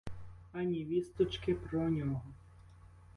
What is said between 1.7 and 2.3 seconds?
нього!